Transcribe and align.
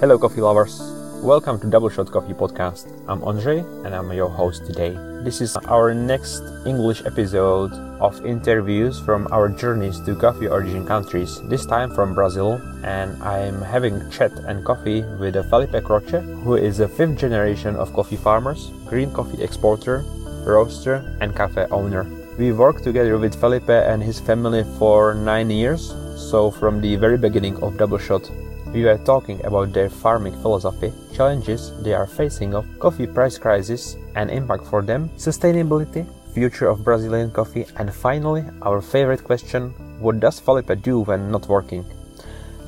Hello, 0.00 0.16
coffee 0.16 0.40
lovers. 0.40 0.80
Welcome 1.24 1.58
to 1.58 1.66
Double 1.66 1.88
Shot 1.88 2.12
Coffee 2.12 2.32
Podcast. 2.32 2.86
I'm 3.08 3.20
Andre 3.24 3.64
and 3.82 3.92
I'm 3.92 4.12
your 4.12 4.28
host 4.28 4.64
today. 4.64 4.90
This 5.24 5.40
is 5.40 5.56
our 5.66 5.92
next 5.92 6.44
English 6.64 7.02
episode 7.04 7.72
of 7.98 8.24
interviews 8.24 9.00
from 9.00 9.26
our 9.32 9.48
journeys 9.48 9.98
to 10.02 10.14
coffee 10.14 10.46
origin 10.46 10.86
countries, 10.86 11.42
this 11.48 11.66
time 11.66 11.90
from 11.90 12.14
Brazil. 12.14 12.62
And 12.84 13.20
I'm 13.24 13.60
having 13.60 14.08
chat 14.08 14.30
and 14.46 14.64
coffee 14.64 15.02
with 15.18 15.34
Felipe 15.50 15.82
Croce, 15.82 16.22
who 16.44 16.54
is 16.54 16.78
a 16.78 16.86
fifth 16.86 17.18
generation 17.18 17.74
of 17.74 17.92
coffee 17.92 18.14
farmers, 18.14 18.70
green 18.86 19.12
coffee 19.12 19.42
exporter, 19.42 20.04
roaster, 20.46 21.02
and 21.20 21.34
cafe 21.34 21.66
owner. 21.72 22.06
We 22.38 22.52
worked 22.52 22.84
together 22.84 23.18
with 23.18 23.34
Felipe 23.34 23.68
and 23.68 24.00
his 24.00 24.20
family 24.20 24.62
for 24.78 25.14
nine 25.14 25.50
years, 25.50 25.92
so 26.14 26.52
from 26.52 26.80
the 26.80 26.94
very 26.94 27.18
beginning 27.18 27.60
of 27.64 27.76
Double 27.76 27.98
Shot, 27.98 28.30
we 28.72 28.84
were 28.84 28.98
talking 28.98 29.44
about 29.44 29.72
their 29.72 29.88
farming 29.88 30.34
philosophy, 30.42 30.92
challenges 31.14 31.72
they 31.82 31.94
are 31.94 32.06
facing 32.06 32.54
of 32.54 32.66
coffee 32.78 33.06
price 33.06 33.38
crisis 33.38 33.96
and 34.14 34.30
impact 34.30 34.66
for 34.66 34.82
them, 34.82 35.08
sustainability, 35.16 36.06
future 36.34 36.68
of 36.68 36.84
Brazilian 36.84 37.30
coffee, 37.30 37.66
and 37.76 37.92
finally 37.92 38.44
our 38.62 38.80
favorite 38.80 39.24
question, 39.24 39.70
what 40.00 40.20
does 40.20 40.38
Felipe 40.38 40.70
do 40.82 41.00
when 41.00 41.30
not 41.30 41.48
working? 41.48 41.84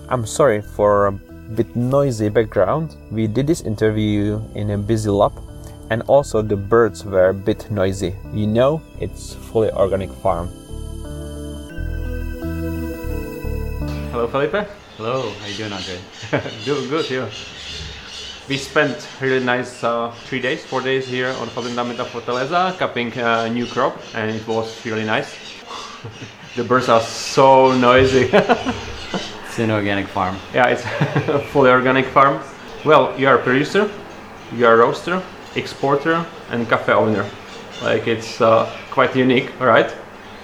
I'm 0.09 0.27
sorry 0.27 0.61
for 0.63 1.07
a 1.07 1.13
bit 1.13 1.77
noisy 1.77 2.29
background. 2.29 2.97
We 3.11 3.27
did 3.27 3.47
this 3.47 3.61
interview 3.61 4.41
in 4.55 4.71
a 4.71 4.79
busy 4.79 5.11
lab 5.11 5.33
and 5.91 6.03
also 6.03 6.41
the 6.41 6.57
birds 6.57 7.05
were 7.05 7.29
a 7.29 7.35
bit 7.35 7.71
noisy. 7.71 8.15
You 8.33 8.47
know, 8.47 8.81
it's 9.01 9.35
fully 9.35 9.71
organic 9.73 10.11
farm. 10.11 10.49
Hello 14.11 14.27
Felipe. 14.27 14.80
Hello, 15.03 15.31
how 15.31 15.47
are 15.47 15.49
you 15.49 15.57
doing, 15.57 15.73
Andre? 15.73 15.99
Doing 16.67 16.91
good 16.91 17.07
here. 17.07 17.27
We 18.51 18.59
spent 18.59 19.09
really 19.23 19.43
nice 19.43 19.83
uh, 19.83 20.13
three 20.27 20.43
days, 20.43 20.63
four 20.67 20.83
days 20.83 21.09
here 21.09 21.29
on 21.41 21.49
Fazenda 21.49 22.05
Fortaleza, 22.05 22.77
cupping 22.77 23.11
a 23.17 23.49
new 23.49 23.65
crop, 23.65 23.97
and 24.15 24.31
it 24.31 24.47
was 24.47 24.85
really 24.85 25.07
nice. 25.07 25.35
the 26.55 26.65
birds 26.65 26.91
are 26.91 27.01
so 27.01 27.75
noisy. 27.79 28.29
it's 28.31 29.59
an 29.59 29.71
organic 29.71 30.07
farm. 30.07 30.37
Yeah, 30.53 30.67
it's 30.69 30.85
a 31.29 31.39
fully 31.51 31.71
organic 31.71 32.05
farm. 32.05 32.39
Well, 32.85 33.19
you 33.19 33.27
are 33.27 33.37
a 33.37 33.43
producer, 33.43 33.91
you 34.55 34.67
are 34.67 34.75
a 34.75 34.77
roaster, 34.77 35.23
exporter, 35.57 36.27
and 36.51 36.69
cafe 36.69 36.93
owner. 36.93 37.25
Like 37.81 38.07
it's 38.07 38.43
uh, 38.43 38.71
quite 38.91 39.17
unique, 39.17 39.59
right? 39.61 39.91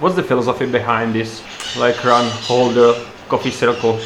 What's 0.01 0.17
the 0.17 0.23
philosophy 0.23 0.65
behind 0.65 1.15
this? 1.15 1.43
Like 1.77 2.03
run 2.05 2.25
whole 2.49 2.71
the 2.71 3.07
coffee 3.29 3.51
circle 3.51 4.01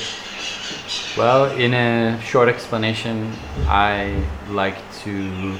well, 1.16 1.50
in 1.52 1.74
a 1.74 2.20
short 2.22 2.48
explanation, 2.48 3.32
I 3.66 4.24
like 4.48 4.76
to 5.02 5.58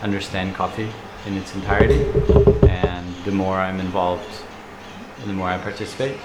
understand 0.00 0.54
coffee 0.54 0.88
in 1.26 1.36
its 1.36 1.54
entirety, 1.54 2.04
and 2.68 3.14
the 3.24 3.32
more 3.32 3.56
I'm 3.56 3.80
involved, 3.80 4.44
the 5.26 5.32
more 5.32 5.48
I 5.48 5.58
participate, 5.58 6.16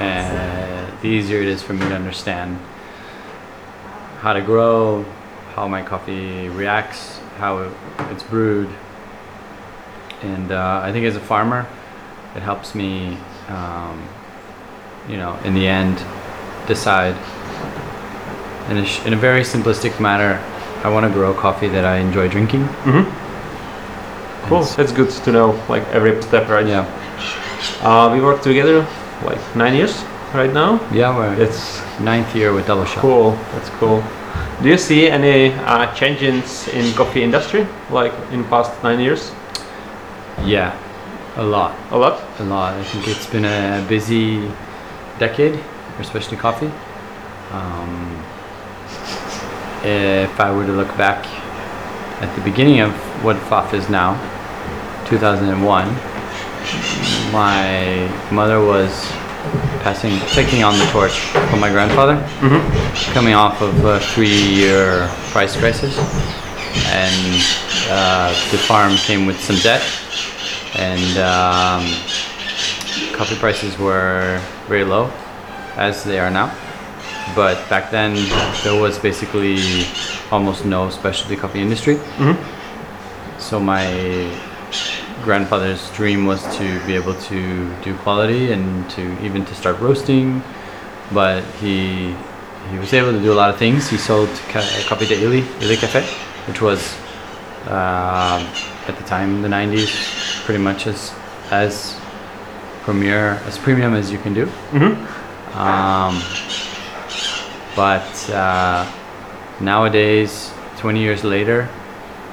and 0.00 1.00
the 1.02 1.08
easier 1.08 1.40
it 1.42 1.48
is 1.48 1.62
for 1.62 1.74
me 1.74 1.80
to 1.80 1.94
understand 1.94 2.58
how 4.20 4.32
to 4.32 4.40
grow, 4.40 5.04
how 5.54 5.68
my 5.68 5.82
coffee 5.82 6.48
reacts, 6.48 7.18
how 7.36 7.70
it's 8.10 8.22
brewed, 8.22 8.70
and 10.22 10.50
uh, 10.50 10.80
I 10.82 10.92
think 10.92 11.04
as 11.04 11.16
a 11.16 11.20
farmer, 11.20 11.66
it 12.34 12.42
helps 12.42 12.74
me, 12.74 13.18
um, 13.48 14.08
you 15.08 15.18
know, 15.18 15.38
in 15.44 15.54
the 15.54 15.68
end, 15.68 16.02
decide 16.66 17.16
in 18.70 18.78
a, 18.78 18.84
sh- 18.84 19.04
in 19.06 19.12
a 19.12 19.16
very 19.16 19.42
simplistic 19.42 20.00
manner, 20.00 20.40
I 20.84 20.88
want 20.88 21.06
to 21.06 21.12
grow 21.12 21.32
coffee 21.34 21.68
that 21.68 21.84
I 21.84 21.96
enjoy 21.98 22.28
drinking. 22.28 22.64
Mm-hmm. 22.84 24.48
Cool. 24.48 24.62
That's 24.62 24.92
good 24.92 25.10
to 25.10 25.32
know, 25.32 25.60
like 25.68 25.84
every 25.88 26.20
step, 26.22 26.48
right? 26.48 26.66
Yeah. 26.66 26.84
Uh, 27.82 28.10
we 28.12 28.20
work 28.20 28.42
together 28.42 28.86
like 29.24 29.40
nine 29.56 29.74
years 29.74 30.04
right 30.34 30.52
now. 30.52 30.80
Yeah, 30.92 31.16
we're 31.16 31.34
it's 31.42 31.80
ninth 32.00 32.34
year 32.34 32.52
with 32.52 32.66
Double 32.66 32.84
Shot. 32.84 33.00
Cool. 33.00 33.30
That's 33.52 33.70
cool. 33.80 34.04
Do 34.62 34.68
you 34.68 34.78
see 34.78 35.08
any 35.08 35.52
uh, 35.52 35.92
changes 35.94 36.68
in 36.68 36.92
coffee 36.94 37.22
industry, 37.22 37.66
like 37.90 38.12
in 38.30 38.44
past 38.44 38.70
nine 38.82 39.00
years? 39.00 39.32
Yeah, 40.44 40.76
a 41.36 41.42
lot. 41.42 41.74
A 41.90 41.98
lot. 41.98 42.22
A 42.38 42.44
lot. 42.44 42.74
I 42.74 42.84
think 42.84 43.08
it's 43.08 43.26
been 43.26 43.44
a 43.44 43.84
busy 43.88 44.48
decade, 45.18 45.58
especially 45.98 46.36
coffee. 46.36 46.70
Um, 47.52 48.22
if 49.84 50.40
I 50.40 50.54
were 50.54 50.66
to 50.66 50.72
look 50.72 50.88
back 50.96 51.26
at 52.22 52.34
the 52.34 52.42
beginning 52.42 52.80
of 52.80 52.92
what 53.22 53.36
FAF 53.36 53.74
is 53.74 53.88
now, 53.88 54.14
2001, 55.06 55.86
my 57.32 58.08
mother 58.32 58.60
was 58.64 58.90
passing, 59.82 60.18
taking 60.30 60.64
on 60.64 60.76
the 60.78 60.84
torch 60.86 61.18
from 61.50 61.60
my 61.60 61.70
grandfather, 61.70 62.16
mm-hmm. 62.40 63.12
coming 63.12 63.34
off 63.34 63.62
of 63.62 63.84
a 63.84 64.00
three-year 64.00 65.08
price 65.30 65.56
crisis, 65.56 65.96
and 66.88 67.42
uh, 67.88 68.28
the 68.50 68.58
farm 68.58 68.96
came 68.96 69.26
with 69.26 69.40
some 69.40 69.56
debt, 69.56 69.82
and 70.74 71.18
um, 71.18 71.84
coffee 73.14 73.36
prices 73.36 73.78
were 73.78 74.42
very 74.66 74.84
low, 74.84 75.10
as 75.76 76.04
they 76.04 76.18
are 76.18 76.30
now 76.30 76.52
but 77.34 77.68
back 77.68 77.90
then 77.90 78.14
there 78.62 78.80
was 78.80 78.98
basically 78.98 79.84
almost 80.30 80.64
no 80.64 80.90
specialty 80.90 81.36
coffee 81.36 81.60
industry. 81.60 81.96
Mm-hmm. 81.96 83.40
So 83.40 83.60
my 83.60 83.84
grandfather's 85.22 85.90
dream 85.92 86.26
was 86.26 86.42
to 86.56 86.86
be 86.86 86.94
able 86.94 87.14
to 87.14 87.74
do 87.82 87.96
quality 87.98 88.52
and 88.52 88.88
to 88.90 89.24
even 89.24 89.44
to 89.44 89.54
start 89.54 89.78
roasting, 89.80 90.42
but 91.12 91.42
he 91.60 92.14
he 92.70 92.78
was 92.78 92.92
able 92.92 93.12
to 93.12 93.20
do 93.20 93.32
a 93.32 93.38
lot 93.42 93.50
of 93.50 93.58
things. 93.58 93.88
He 93.88 93.96
sold 93.96 94.28
ca- 94.48 94.84
coffee 94.86 95.06
to 95.06 95.14
Illy, 95.14 95.44
Illy 95.60 95.76
Cafe, 95.76 96.02
which 96.48 96.60
was 96.60 96.96
uh, 97.66 98.42
at 98.88 98.96
the 98.96 99.04
time 99.04 99.36
in 99.36 99.42
the 99.42 99.48
90s 99.48 100.44
pretty 100.44 100.62
much 100.62 100.86
as 100.86 101.12
as 101.50 101.96
premier 102.82 103.40
as 103.46 103.58
premium 103.58 103.94
as 103.94 104.10
you 104.10 104.18
can 104.18 104.34
do. 104.34 104.46
Mm-hmm. 104.46 105.15
Um, 105.56 106.20
but 107.74 108.30
uh, 108.30 108.90
nowadays, 109.60 110.52
20 110.76 111.00
years 111.00 111.24
later, 111.24 111.68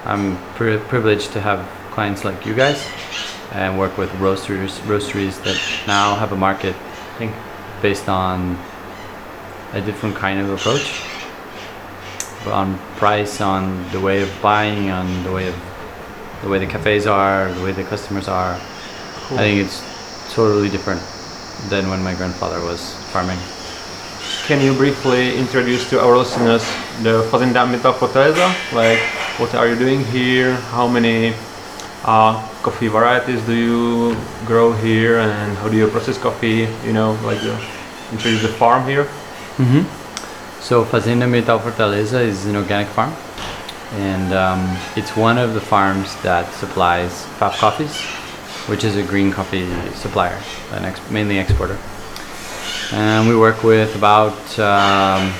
I'm 0.05 0.37
pri- 0.55 0.77
privileged 0.77 1.31
to 1.33 1.41
have 1.41 1.65
clients 1.91 2.25
like 2.25 2.45
you 2.45 2.53
guys 2.53 2.85
and 3.53 3.79
work 3.79 3.97
with 3.97 4.13
roasters, 4.15 4.79
roasteries 4.79 5.41
that 5.43 5.57
now 5.87 6.15
have 6.15 6.33
a 6.33 6.35
market 6.35 6.75
I 6.75 7.17
think, 7.17 7.35
based 7.81 8.09
on 8.09 8.57
a 9.71 9.79
different 9.79 10.15
kind 10.15 10.39
of 10.39 10.49
approach 10.49 11.01
on 12.47 12.77
price, 12.97 13.39
on 13.39 13.89
the 13.91 14.01
way 14.01 14.21
of 14.21 14.41
buying, 14.41 14.89
on 14.89 15.23
the 15.23 15.31
way 15.31 15.47
of 15.47 15.55
the 16.41 16.49
way 16.49 16.59
the 16.59 16.67
cafes 16.67 17.07
are, 17.07 17.53
the 17.53 17.63
way 17.63 17.71
the 17.71 17.85
customers 17.85 18.27
are. 18.27 18.59
Cool. 19.15 19.37
I 19.37 19.41
think 19.41 19.65
it's 19.65 20.33
totally 20.33 20.69
different 20.69 21.01
than 21.69 21.89
when 21.89 22.03
my 22.03 22.13
grandfather 22.13 22.59
was 22.61 22.93
farming. 23.11 23.39
Can 24.47 24.61
you 24.61 24.73
briefly 24.73 25.37
introduce 25.37 25.89
to 25.89 26.01
our 26.01 26.17
listeners 26.17 26.63
the 27.01 27.23
Fazenda 27.31 27.63
Ambiental 27.63 27.93
Fortaleza? 27.93 28.51
Like, 28.73 28.99
what 29.39 29.55
are 29.55 29.67
you 29.67 29.75
doing 29.75 30.03
here? 30.05 30.55
How 30.75 30.87
many 30.87 31.33
uh, 32.03 32.41
coffee 32.61 32.87
varieties 32.87 33.41
do 33.45 33.53
you 33.53 34.17
grow 34.45 34.73
here, 34.73 35.19
and 35.19 35.57
how 35.57 35.69
do 35.69 35.77
you 35.77 35.87
process 35.87 36.17
coffee? 36.17 36.67
You 36.85 36.93
know, 36.93 37.17
like 37.23 37.41
the, 37.41 37.57
introduce 38.11 38.41
the 38.41 38.49
farm 38.49 38.85
here. 38.85 39.05
Mm-hmm. 39.57 40.61
So 40.61 40.83
Fazenda 40.83 41.25
Ambiental 41.25 41.59
Fortaleza 41.59 42.21
is 42.21 42.45
an 42.45 42.55
organic 42.55 42.87
farm, 42.87 43.13
and 43.93 44.33
um, 44.33 44.77
it's 44.95 45.15
one 45.15 45.37
of 45.37 45.53
the 45.53 45.61
farms 45.61 46.15
that 46.23 46.51
supplies 46.53 47.25
FAF 47.39 47.57
Coffees, 47.59 47.95
which 48.67 48.83
is 48.83 48.95
a 48.95 49.03
green 49.03 49.31
coffee 49.31 49.67
supplier, 49.93 50.39
an 50.71 50.85
ex- 50.85 51.11
mainly 51.11 51.37
exporter 51.39 51.77
and 52.93 53.27
we 53.27 53.35
work 53.35 53.63
with 53.63 53.95
about 53.95 54.37
um, 54.59 55.33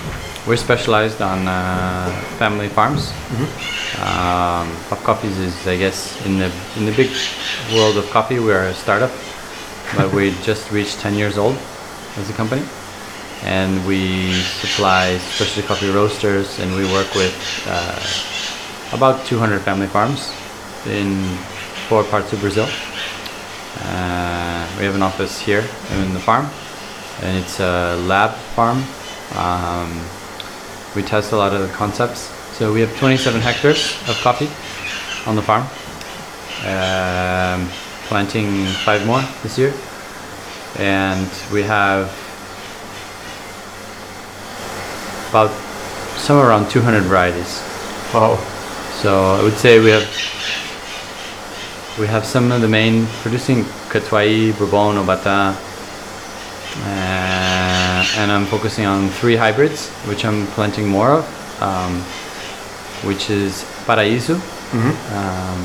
we're 0.47 0.57
specialized 0.57 1.21
on 1.21 1.47
uh, 1.47 2.09
family 2.37 2.67
farms. 2.67 3.11
Mm-hmm. 3.11 4.01
Um, 4.01 4.99
Coffees 5.03 5.37
is, 5.37 5.67
I 5.67 5.77
guess, 5.77 6.25
in 6.25 6.39
the 6.39 6.51
in 6.77 6.85
the 6.85 6.91
big 6.93 7.11
world 7.73 7.97
of 7.97 8.09
coffee, 8.09 8.39
we're 8.39 8.67
a 8.67 8.73
startup, 8.73 9.11
but 9.95 10.11
we 10.13 10.31
just 10.43 10.71
reached 10.71 10.99
10 10.99 11.15
years 11.15 11.37
old 11.37 11.57
as 12.17 12.29
a 12.29 12.33
company, 12.33 12.63
and 13.43 13.85
we 13.85 14.33
supply 14.61 15.17
specialty 15.17 15.67
coffee 15.67 15.89
roasters, 15.89 16.59
and 16.59 16.73
we 16.75 16.85
work 16.91 17.13
with 17.13 17.35
uh, 17.67 18.95
about 18.95 19.25
200 19.25 19.61
family 19.61 19.87
farms 19.87 20.33
in 20.87 21.21
four 21.87 22.03
parts 22.03 22.33
of 22.33 22.39
Brazil. 22.39 22.67
Uh, 23.81 24.67
we 24.77 24.85
have 24.85 24.95
an 24.95 25.01
office 25.01 25.39
here 25.39 25.63
in 25.91 26.13
the 26.13 26.19
farm, 26.19 26.49
and 27.21 27.37
it's 27.37 27.59
a 27.59 27.95
lab 28.07 28.35
farm. 28.55 28.83
Um, 29.35 29.99
we 30.95 31.01
test 31.01 31.31
a 31.31 31.35
lot 31.35 31.53
of 31.53 31.61
the 31.61 31.73
concepts. 31.73 32.31
So 32.53 32.71
we 32.71 32.81
have 32.81 32.95
27 32.97 33.41
hectares 33.41 33.93
of 34.07 34.15
coffee 34.21 34.49
on 35.27 35.35
the 35.35 35.41
farm, 35.41 35.63
um, 36.67 37.67
planting 38.07 38.65
five 38.85 39.05
more 39.07 39.21
this 39.41 39.57
year, 39.57 39.73
and 40.77 41.29
we 41.51 41.63
have 41.63 42.11
about 45.29 45.49
somewhere 46.17 46.47
around 46.47 46.69
200 46.69 47.03
varieties. 47.03 47.61
Wow. 48.13 48.37
So 49.01 49.33
I 49.33 49.41
would 49.41 49.57
say 49.57 49.79
we 49.79 49.89
have 49.89 50.07
we 51.99 52.07
have 52.07 52.25
some 52.25 52.51
of 52.51 52.61
the 52.61 52.67
main 52.67 53.05
producing 53.21 53.63
Catuai, 53.89 54.57
Bourbon, 54.57 54.97
Obata, 54.97 55.53
uh, 56.75 58.05
and 58.17 58.31
I'm 58.31 58.45
focusing 58.45 58.85
on 58.85 59.09
three 59.09 59.35
hybrids, 59.35 59.89
which 60.07 60.25
I'm 60.25 60.47
planting 60.47 60.87
more 60.87 61.11
of, 61.11 61.61
um, 61.61 62.01
which 63.07 63.29
is 63.29 63.63
Paraíso, 63.85 64.35
um, 65.13 65.61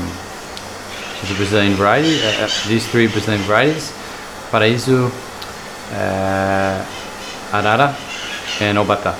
which 1.13 1.23
is 1.23 1.31
a 1.31 1.35
Brazilian 1.35 1.73
variety. 1.73 2.21
Uh, 2.21 2.45
uh, 2.45 2.49
these 2.67 2.87
three 2.87 3.07
Brazilian 3.07 3.41
varieties, 3.43 3.91
Paraíso, 4.51 5.09
uh, 5.93 6.85
Arara, 7.51 7.95
and 8.61 8.77
Obata. 8.77 9.15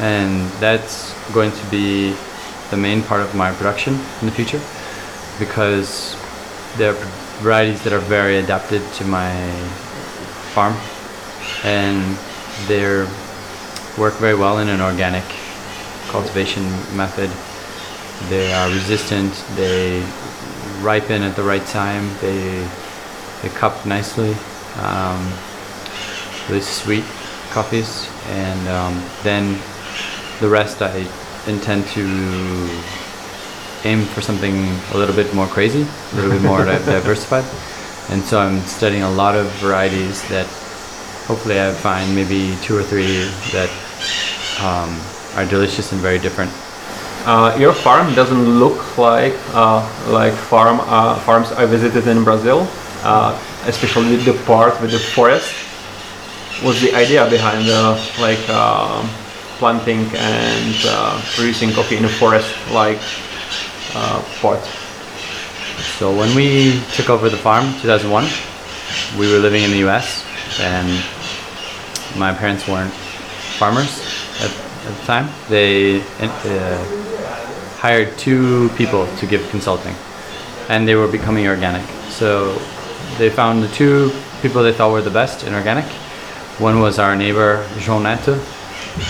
And 0.00 0.48
that's 0.60 1.12
going 1.32 1.50
to 1.50 1.66
be 1.70 2.14
the 2.70 2.76
main 2.76 3.02
part 3.02 3.20
of 3.20 3.34
my 3.34 3.52
production 3.52 3.94
in 4.20 4.26
the 4.26 4.32
future 4.32 4.60
because 5.38 6.16
they're 6.76 6.96
varieties 7.42 7.82
that 7.82 7.92
are 7.92 7.98
very 7.98 8.38
adapted 8.38 8.82
to 8.94 9.04
my 9.04 9.32
farm 10.54 10.76
and 11.64 12.16
they 12.68 12.84
work 13.98 14.14
very 14.14 14.34
well 14.34 14.58
in 14.58 14.68
an 14.68 14.80
organic 14.80 15.24
cultivation 16.08 16.62
method. 16.96 17.30
They 18.28 18.52
are 18.52 18.68
resistant, 18.68 19.32
they 19.56 20.06
ripen 20.80 21.22
at 21.22 21.34
the 21.36 21.42
right 21.42 21.64
time, 21.66 22.08
they, 22.20 22.68
they 23.42 23.48
cup 23.48 23.84
nicely, 23.84 24.34
um, 24.76 25.32
really 26.48 26.60
sweet 26.60 27.04
coffees, 27.50 28.08
and 28.28 28.68
um, 28.68 29.02
then 29.22 29.58
the 30.40 30.48
rest 30.48 30.82
I 30.82 31.06
intend 31.46 31.86
to 31.88 32.68
aim 33.84 34.04
for 34.04 34.20
something 34.20 34.54
a 34.92 34.96
little 34.96 35.14
bit 35.14 35.34
more 35.34 35.46
crazy, 35.46 35.82
a 35.82 36.14
little 36.16 36.30
bit 36.30 36.42
more 36.42 36.64
diversified. 36.64 37.44
And 38.10 38.22
so 38.22 38.38
I'm 38.38 38.60
studying 38.60 39.02
a 39.02 39.10
lot 39.10 39.34
of 39.34 39.46
varieties 39.62 40.26
that 40.28 40.46
hopefully 41.26 41.60
I 41.60 41.72
find 41.72 42.14
maybe 42.14 42.56
two 42.62 42.76
or 42.76 42.82
three 42.82 43.24
that 43.52 43.70
um, 44.60 44.90
are 45.36 45.48
delicious 45.48 45.92
and 45.92 46.00
very 46.00 46.18
different. 46.18 46.50
Uh, 47.24 47.56
your 47.58 47.72
farm 47.72 48.12
doesn't 48.14 48.58
look 48.58 48.98
like 48.98 49.34
uh, 49.54 49.78
like 50.08 50.32
farm 50.32 50.80
uh, 50.82 51.14
farms 51.20 51.52
I 51.52 51.66
visited 51.66 52.08
in 52.08 52.24
Brazil, 52.24 52.66
uh, 53.04 53.38
especially 53.66 54.16
the 54.16 54.34
part 54.44 54.80
with 54.80 54.90
the 54.90 54.98
forest. 54.98 55.54
What's 56.64 56.80
the 56.80 56.94
idea 56.94 57.28
behind 57.30 57.66
the 57.66 57.94
like 58.20 58.42
um 58.50 59.08
planting 59.62 60.02
and 60.16 60.74
uh, 60.86 61.22
producing 61.36 61.70
coffee 61.72 61.96
in 61.96 62.04
a 62.04 62.08
forest 62.08 62.50
like 62.72 62.98
uh? 63.94 64.22
So 65.98 66.16
when 66.16 66.34
we 66.34 66.80
took 66.92 67.10
over 67.10 67.28
the 67.28 67.36
farm, 67.36 67.64
2001, 67.80 68.24
we 69.18 69.32
were 69.32 69.38
living 69.38 69.62
in 69.62 69.70
the 69.70 69.78
U.S. 69.78 70.24
and 70.60 70.88
my 72.18 72.34
parents 72.34 72.66
weren't 72.68 72.92
farmers 73.58 74.00
at, 74.40 74.50
at 74.86 74.98
the 74.98 75.06
time. 75.06 75.30
They 75.48 76.00
uh, 76.20 77.02
hired 77.78 78.16
two 78.18 78.68
people 78.70 79.06
to 79.16 79.26
give 79.26 79.48
consulting, 79.50 79.94
and 80.68 80.86
they 80.86 80.94
were 80.94 81.08
becoming 81.08 81.46
organic. 81.46 81.86
So 82.10 82.54
they 83.18 83.30
found 83.30 83.62
the 83.62 83.68
two 83.68 84.12
people 84.40 84.62
they 84.62 84.72
thought 84.72 84.92
were 84.92 85.02
the 85.02 85.10
best 85.10 85.44
in 85.44 85.54
organic. 85.54 85.84
One 86.58 86.80
was 86.80 86.98
our 86.98 87.16
neighbor 87.16 87.64
João 87.78 88.02
Neto, 88.02 88.34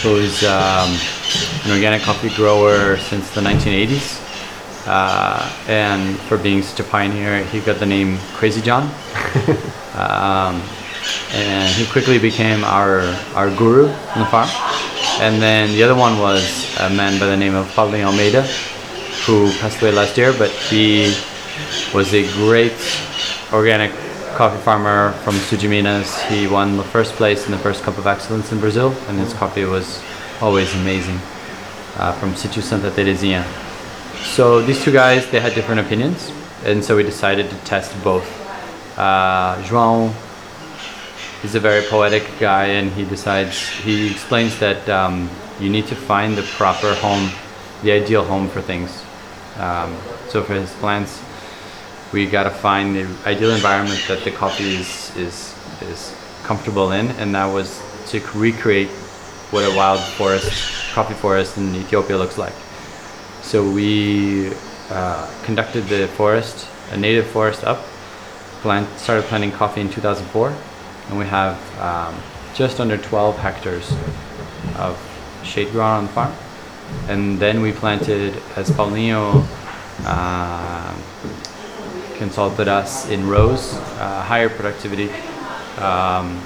who's 0.03 0.45
um, 0.45 0.91
an 1.65 1.71
organic 1.71 2.03
coffee 2.03 2.35
grower 2.37 2.97
since 2.99 3.31
the 3.31 3.41
1980s. 3.41 4.22
Uh, 4.87 5.49
and 5.69 6.19
for 6.21 6.37
being 6.37 6.63
such 6.63 6.81
a 6.81 6.85
pioneer, 6.85 7.45
he 7.45 7.61
got 7.61 7.79
the 7.79 7.87
name 7.87 8.19
Crazy 8.35 8.61
John. 8.61 8.83
um, 9.95 10.61
and 11.35 11.73
he 11.75 11.87
quickly 11.87 12.19
became 12.19 12.65
our, 12.65 13.01
our 13.35 13.55
guru 13.57 13.89
on 13.89 14.19
the 14.19 14.27
farm. 14.27 14.49
And 15.21 15.41
then 15.41 15.71
the 15.71 15.83
other 15.83 15.95
one 15.95 16.19
was 16.19 16.77
a 16.81 16.91
man 16.91 17.19
by 17.21 17.27
the 17.27 17.37
name 17.37 17.55
of 17.55 17.67
Paulinho 17.69 18.07
Almeida, 18.07 18.43
who 19.25 19.53
passed 19.59 19.81
away 19.81 19.93
last 19.93 20.19
year, 20.19 20.33
but 20.37 20.51
he 20.51 21.15
was 21.95 22.13
a 22.13 22.27
great 22.33 22.75
organic 23.53 23.93
coffee 24.35 24.61
farmer 24.63 25.13
from 25.23 25.37
Sul 25.37 25.59
de 25.59 25.69
Minas. 25.69 26.21
He 26.23 26.47
won 26.47 26.77
the 26.77 26.85
first 26.85 27.15
place 27.15 27.47
in 27.47 27.53
the 27.53 27.59
first 27.59 27.83
Cup 27.83 27.99
of 27.99 28.07
Excellence 28.07 28.51
in 28.51 28.59
Brazil, 28.59 28.95
and 29.09 29.19
his 29.19 29.33
coffee 29.35 29.65
was 29.65 30.03
always 30.41 30.75
amazing 30.75 31.21
uh, 31.97 32.13
from 32.19 32.33
Sítio 32.33 32.63
Santa 32.63 32.91
Terezinha. 32.91 33.62
So 34.25 34.63
these 34.63 34.83
two 34.83 34.93
guys, 34.93 35.31
they 35.31 35.41
had 35.41 35.55
different 35.55 35.81
opinions, 35.81 36.33
and 36.65 36.83
so 36.83 36.97
we 36.97 37.03
decided 37.03 37.51
to 37.51 37.57
test 37.65 37.93
both. 38.03 38.27
Uh, 38.99 39.63
João 39.63 40.15
is 41.45 41.55
a 41.55 41.61
very 41.61 41.85
poetic 41.87 42.25
guy, 42.39 42.67
and 42.67 42.91
he 42.93 43.05
decides 43.05 43.69
he 43.69 44.11
explains 44.11 44.59
that 44.59 44.89
um, 44.89 45.29
you 45.61 45.69
need 45.69 45.87
to 45.89 45.95
find 45.95 46.37
the 46.37 46.43
proper 46.43 46.95
home, 46.95 47.31
the 47.83 47.93
ideal 47.93 48.25
home 48.25 48.49
for 48.49 48.63
things. 48.63 49.03
Um, 49.59 49.97
so 50.29 50.43
for 50.43 50.55
his 50.55 50.73
plants, 50.75 51.23
we 52.13 52.27
gotta 52.27 52.51
find 52.51 52.97
the 52.97 53.07
ideal 53.27 53.51
environment 53.51 54.03
that 54.09 54.25
the 54.25 54.31
coffee 54.31 54.77
is 54.77 55.15
is 55.17 55.55
is 55.83 56.17
comfortable 56.43 56.93
in, 56.93 57.09
and 57.19 57.35
that 57.35 57.53
was 57.53 57.83
to 58.07 58.21
recreate 58.35 58.89
what 59.51 59.65
a 59.65 59.77
wild 59.77 60.01
forest, 60.01 60.51
coffee 60.95 61.15
forest 61.15 61.59
in 61.59 61.75
Ethiopia 61.75 62.17
looks 62.17 62.39
like. 62.39 62.55
So 63.43 63.69
we 63.69 64.53
uh, 64.89 65.31
conducted 65.45 65.83
the 65.83 66.09
forest, 66.09 66.67
a 66.91 66.97
native 66.97 67.27
forest 67.27 67.65
up, 67.65 67.85
plant, 68.63 68.89
started 68.99 69.25
planting 69.25 69.53
coffee 69.53 69.81
in 69.81 69.91
2004, 69.91 70.55
and 71.09 71.19
we 71.19 71.27
have 71.27 71.59
um, 71.81 72.15
just 72.55 72.81
under 72.81 72.97
12 72.97 73.37
hectares 73.39 73.93
of 74.77 74.99
shade 75.45 75.71
ground 75.73 75.99
on 75.99 76.07
the 76.07 76.13
farm. 76.13 76.33
And 77.09 77.39
then 77.39 77.61
we 77.61 77.73
planted, 77.73 78.35
as 78.57 78.71
Paulinho 78.71 79.47
uh, 80.05 80.95
consulted 82.17 82.69
us 82.69 83.09
in 83.11 83.29
rows, 83.29 83.75
uh, 83.99 84.23
higher 84.23 84.49
productivity, 84.49 85.11
um, 85.79 86.41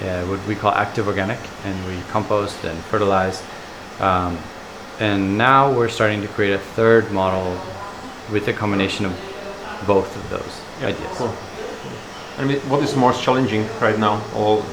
yeah, 0.00 0.24
what 0.28 0.44
we 0.46 0.54
call 0.54 0.72
active 0.72 1.08
organic, 1.08 1.38
and 1.64 1.86
we 1.86 2.00
compost 2.10 2.62
and 2.64 2.78
fertilize. 2.84 3.42
Um, 3.98 4.38
and 5.00 5.36
now 5.36 5.72
we're 5.72 5.88
starting 5.88 6.22
to 6.22 6.28
create 6.28 6.52
a 6.52 6.58
third 6.58 7.10
model 7.12 7.58
with 8.32 8.48
a 8.48 8.52
combination 8.52 9.06
of 9.06 9.12
both 9.86 10.14
of 10.16 10.30
those 10.30 10.60
ideas. 10.82 11.16
Cool. 11.16 11.34
I 12.38 12.44
mean, 12.44 12.58
what 12.68 12.82
is 12.82 12.94
most 12.96 13.22
challenging 13.22 13.66
right 13.80 13.98
now, 13.98 14.22
or 14.34 14.64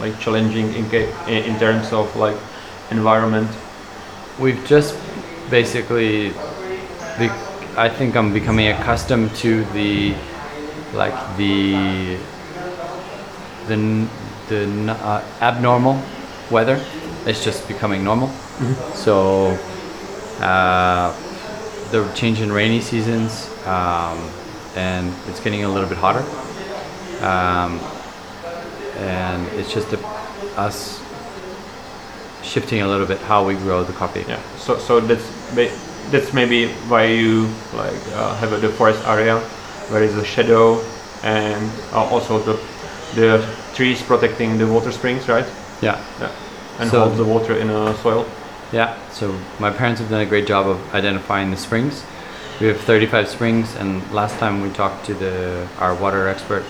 like 0.00 0.18
challenging 0.20 0.72
in 0.74 0.84
in 1.28 1.58
terms 1.58 1.92
of 1.92 2.14
like 2.16 2.36
environment? 2.90 3.50
We've 4.38 4.64
just 4.66 4.96
basically, 5.50 6.32
I 7.76 7.88
think 7.88 8.16
I'm 8.16 8.32
becoming 8.32 8.68
accustomed 8.68 9.34
to 9.36 9.64
the, 9.72 10.14
like 10.94 11.14
the, 11.36 12.16
the 13.68 14.08
the 14.48 14.92
uh, 14.92 15.22
abnormal 15.40 16.02
weather. 16.50 16.80
It's 17.26 17.44
just 17.44 17.68
becoming 17.68 18.02
normal. 18.04 18.30
So, 18.94 19.58
uh, 20.40 21.12
the 21.90 22.10
change 22.14 22.40
in 22.40 22.50
rainy 22.52 22.80
seasons, 22.80 23.48
um, 23.66 24.18
and 24.76 25.12
it's 25.28 25.40
getting 25.40 25.64
a 25.64 25.68
little 25.68 25.88
bit 25.88 25.98
hotter. 25.98 26.24
Um, 27.24 27.78
and 28.98 29.46
it's 29.58 29.72
just 29.72 29.92
a, 29.92 29.98
us 30.56 31.00
shifting 32.42 32.82
a 32.82 32.88
little 32.88 33.06
bit 33.06 33.18
how 33.20 33.44
we 33.46 33.54
grow 33.54 33.84
the 33.84 33.92
coffee. 33.92 34.24
Yeah. 34.28 34.40
So 34.58 34.78
so 34.78 35.00
that's 35.00 35.24
that's 36.10 36.32
maybe 36.32 36.68
why 36.88 37.04
you 37.06 37.48
like 37.74 37.94
uh, 38.14 38.34
have 38.36 38.52
a, 38.52 38.58
the 38.58 38.68
forest 38.68 39.02
area 39.06 39.38
where 39.90 40.02
is 40.02 40.16
a 40.16 40.24
shadow 40.24 40.80
and 41.22 41.70
uh, 41.92 42.04
also 42.04 42.38
the 42.38 42.58
the 43.14 43.46
trees 43.74 44.02
protecting 44.02 44.58
the 44.58 44.66
water 44.66 44.92
springs, 44.92 45.28
right? 45.28 45.46
Yeah. 45.80 46.02
Yeah. 46.20 46.30
And 46.80 46.90
So- 46.90 47.04
hold 47.04 47.16
the 47.16 47.24
water 47.24 47.56
in 47.56 47.70
a 47.70 47.94
soil. 47.98 48.26
Yeah, 48.72 48.96
so 49.10 49.38
my 49.60 49.70
parents 49.70 50.00
have 50.00 50.08
done 50.08 50.22
a 50.22 50.26
great 50.26 50.46
job 50.46 50.66
of 50.66 50.94
identifying 50.94 51.50
the 51.50 51.56
springs. 51.56 52.04
We 52.60 52.68
have 52.68 52.80
35 52.80 53.28
springs, 53.28 53.74
and 53.76 54.10
last 54.12 54.38
time 54.38 54.62
we 54.62 54.70
talked 54.70 55.06
to 55.06 55.14
the 55.14 55.68
our 55.78 55.94
water 55.94 56.28
expert, 56.28 56.64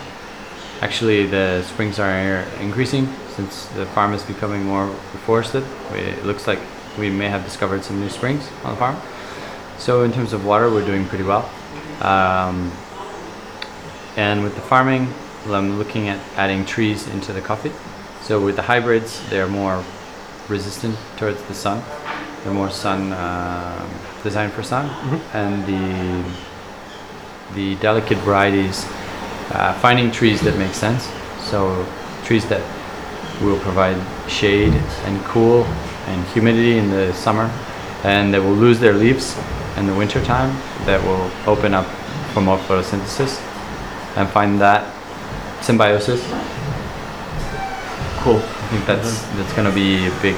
Actually, 0.83 1.27
the 1.27 1.63
springs 1.63 2.01
are 2.01 2.43
increasing 2.61 3.07
since 3.37 3.67
the 3.67 3.87
farm 3.87 4.13
is 4.15 4.25
becoming 4.25 4.65
more 4.65 4.93
reforested. 5.13 5.65
We, 5.93 6.01
it 6.01 6.25
looks 6.25 6.49
like 6.49 6.59
we 6.99 7.09
may 7.09 7.29
have 7.29 7.45
discovered 7.45 7.85
some 7.85 8.01
new 8.01 8.09
springs 8.09 8.51
on 8.65 8.73
the 8.73 8.77
farm. 8.77 8.97
So 9.79 10.03
in 10.03 10.13
terms 10.13 10.33
of 10.33 10.45
water, 10.45 10.69
we're 10.69 10.85
doing 10.85 11.07
pretty 11.07 11.23
well. 11.23 11.49
Um, 12.01 12.73
and 14.17 14.43
with 14.43 14.57
the 14.57 14.61
farming, 14.61 15.07
I'm 15.47 15.79
looking 15.79 16.09
at 16.09 16.19
adding 16.35 16.67
trees 16.67 17.07
into 17.07 17.33
the 17.33 17.41
coffee. 17.41 17.71
So 18.23 18.45
with 18.45 18.57
the 18.57 18.63
hybrids, 18.63 19.23
they're 19.31 19.47
more 19.47 19.85
resistant 20.49 20.97
towards 21.17 21.43
the 21.45 21.55
sun. 21.55 21.83
They're 22.43 22.53
more 22.53 22.71
sun 22.71 23.13
uh, 23.13 23.89
designed 24.23 24.53
for 24.53 24.63
sun, 24.63 24.91
and 25.33 25.65
the 25.67 26.25
the 27.55 27.77
delicate 27.77 28.19
varieties, 28.19 28.85
uh, 29.51 29.79
finding 29.81 30.11
trees 30.11 30.41
that 30.41 30.57
make 30.59 30.75
sense. 30.75 31.09
So 31.51 31.87
trees 32.25 32.47
that 32.49 32.63
will 33.41 33.59
provide 33.61 33.97
shade 34.29 34.73
and 35.05 35.23
cool 35.25 35.65
and 36.07 36.25
humidity 36.29 36.79
in 36.79 36.91
the 36.91 37.13
summer, 37.13 37.51
and 38.05 38.33
that 38.35 38.43
will 38.43 38.55
lose 38.55 38.81
their 38.81 38.95
leaves 38.95 39.37
in 39.77 39.87
the 39.87 39.95
winter 39.95 40.25
time. 40.25 40.51
That 40.87 41.01
will 41.05 41.31
open 41.47 41.75
up 41.75 41.87
for 42.33 42.41
more 42.41 42.59
photosynthesis, 42.59 43.41
and 44.17 44.29
find 44.29 44.61
that 44.61 44.83
symbiosis. 45.63 46.21
Cool. 48.25 48.43
I 48.73 48.75
think 48.75 48.87
that's 48.87 49.21
that's 49.37 49.53
going 49.53 49.69
to 49.69 49.75
be 49.75 50.07
a 50.07 50.11
big 50.23 50.37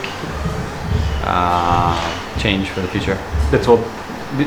uh, 1.23 1.95
change 2.41 2.69
for 2.71 2.81
the 2.81 2.89
future. 2.89 3.15
That's 3.53 3.69
what 3.69 3.79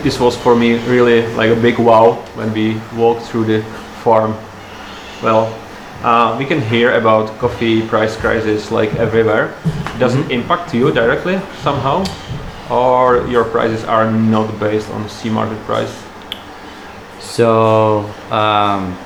this 0.04 0.20
was 0.20 0.36
for 0.36 0.58
me 0.58 0.78
really 0.90 1.26
like 1.36 1.52
a 1.52 1.56
big 1.56 1.80
wow 1.80 2.16
when 2.36 2.52
we 2.52 2.82
walked 2.98 3.22
through 3.22 3.46
the 3.46 3.64
farm. 4.04 4.36
Well, 5.24 5.48
uh, 6.04 6.36
we 6.38 6.46
can 6.46 6.60
hear 6.60 7.00
about 7.00 7.40
coffee 7.40 7.88
price 7.88 8.18
crisis 8.18 8.72
like 8.72 8.94
everywhere. 8.96 9.56
Does 10.00 10.16
it 10.16 10.32
impact 10.32 10.74
you 10.74 10.92
directly 10.92 11.40
somehow, 11.64 12.04
or 12.70 13.26
your 13.28 13.46
prices 13.46 13.86
are 13.86 14.12
not 14.12 14.60
based 14.60 14.90
on 14.90 15.08
C 15.08 15.30
market 15.30 15.60
price? 15.64 15.96
So 17.22 18.00
um, 18.32 18.98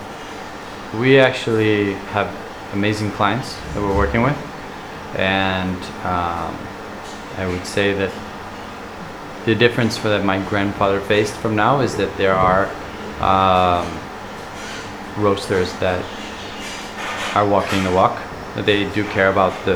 we 1.00 1.20
actually 1.20 1.94
have 2.16 2.36
amazing 2.74 3.12
clients 3.12 3.56
that 3.76 3.84
we're 3.84 3.96
working 3.96 4.24
with, 4.24 4.36
and 5.16 5.78
um, 6.06 6.58
I 7.38 7.48
would 7.48 7.66
say 7.66 7.94
that 7.94 8.12
the 9.46 9.56
difference 9.56 9.98
for 9.98 10.10
that 10.10 10.24
my 10.24 10.40
grandfather 10.48 11.00
faced 11.02 11.34
from 11.34 11.56
now 11.56 11.82
is 11.82 11.96
that 11.98 12.16
there 12.18 12.36
are 12.36 12.66
um, 13.22 13.88
roasters 15.18 15.74
that 15.80 16.04
are 17.36 17.48
walking 17.48 17.84
the 17.84 17.92
walk. 17.92 18.22
They 18.56 18.90
do 18.92 19.04
care 19.06 19.30
about 19.30 19.54
the 19.66 19.76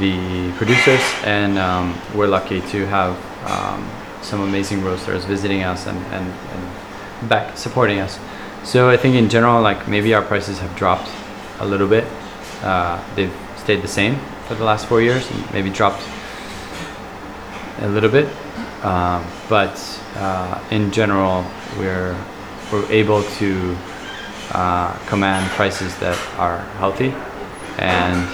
the 0.00 0.52
producers, 0.56 1.00
and 1.24 1.58
um, 1.58 1.98
we're 2.14 2.26
lucky 2.26 2.60
to 2.60 2.86
have 2.86 3.16
um, 3.48 3.88
some 4.22 4.40
amazing 4.40 4.84
roasters 4.84 5.24
visiting 5.24 5.62
us 5.62 5.86
and, 5.86 5.98
and, 6.12 6.26
and 6.26 7.28
back 7.28 7.56
supporting 7.56 7.98
us. 7.98 8.18
So 8.64 8.90
I 8.90 8.96
think 8.96 9.14
in 9.14 9.30
general, 9.30 9.62
like 9.62 9.88
maybe 9.88 10.12
our 10.12 10.22
prices 10.22 10.58
have 10.58 10.74
dropped 10.76 11.08
a 11.60 11.66
little 11.66 11.88
bit. 11.88 12.04
Uh, 12.62 13.02
they've 13.14 13.34
stayed 13.68 13.82
the 13.82 13.86
same 13.86 14.16
for 14.46 14.54
the 14.54 14.64
last 14.64 14.86
four 14.86 15.02
years, 15.02 15.30
and 15.30 15.52
maybe 15.52 15.68
dropped 15.68 16.02
a 17.80 17.88
little 17.88 18.08
bit. 18.08 18.26
Um, 18.82 19.22
but 19.46 19.76
uh, 20.16 20.58
in 20.70 20.90
general, 20.90 21.44
we're 21.78 22.16
we're 22.72 22.90
able 22.90 23.22
to 23.22 23.76
uh, 24.52 24.96
command 25.04 25.50
prices 25.50 25.94
that 25.98 26.16
are 26.38 26.60
healthy. 26.80 27.12
And 27.76 28.26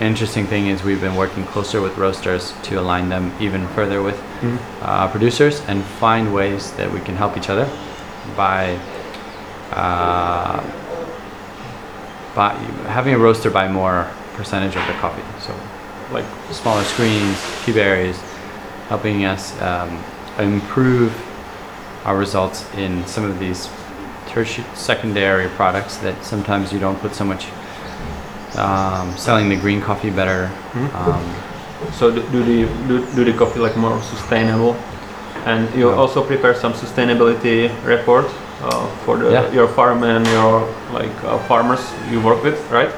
interesting 0.00 0.46
thing 0.46 0.68
is 0.68 0.84
we've 0.84 1.00
been 1.00 1.16
working 1.16 1.44
closer 1.44 1.80
with 1.80 1.98
roasters 1.98 2.54
to 2.62 2.78
align 2.78 3.08
them 3.08 3.32
even 3.40 3.66
further 3.74 4.04
with 4.04 4.22
uh, 4.82 5.08
producers 5.10 5.62
and 5.66 5.82
find 5.98 6.32
ways 6.32 6.70
that 6.74 6.88
we 6.92 7.00
can 7.00 7.16
help 7.16 7.36
each 7.36 7.50
other 7.50 7.68
by 8.36 8.78
by 12.34 12.54
having 12.88 13.14
a 13.14 13.18
roaster 13.18 13.50
buy 13.50 13.68
more 13.68 14.08
percentage 14.34 14.74
of 14.76 14.86
the 14.86 14.94
coffee. 14.94 15.22
So 15.40 15.54
like 16.12 16.24
smaller 16.50 16.84
screens, 16.84 17.36
peaberries, 17.64 18.16
helping 18.88 19.24
us 19.24 19.60
um, 19.60 20.02
improve 20.38 21.12
our 22.04 22.16
results 22.16 22.64
in 22.74 23.06
some 23.06 23.24
of 23.24 23.38
these 23.38 23.68
tertiary, 24.28 24.66
secondary 24.74 25.48
products 25.50 25.96
that 25.98 26.24
sometimes 26.24 26.72
you 26.72 26.78
don't 26.78 26.98
put 27.00 27.14
so 27.14 27.24
much. 27.24 27.46
Um, 28.56 29.16
selling 29.16 29.48
the 29.48 29.56
green 29.56 29.80
coffee 29.80 30.10
better. 30.10 30.50
Um, 30.94 31.24
So 31.98 32.10
do, 32.10 32.22
do 32.30 32.44
the 32.44 32.68
do, 32.86 33.04
do 33.16 33.24
the 33.24 33.32
coffee 33.36 33.58
like 33.58 33.76
more 33.76 34.00
sustainable, 34.02 34.76
and 35.46 35.68
you 35.74 35.88
Yeah. 35.88 35.96
also 35.96 36.22
prepare 36.22 36.54
some 36.54 36.74
sustainability 36.74 37.70
report 37.84 38.26
uh, 38.62 38.86
for 39.04 39.16
the, 39.16 39.30
Yeah. 39.32 39.50
your 39.52 39.66
farm 39.68 40.04
and 40.04 40.26
your 40.28 40.68
like 40.92 41.12
uh, 41.24 41.38
farmers 41.46 41.80
you 42.10 42.20
work 42.20 42.42
with, 42.42 42.70
right? 42.70 42.92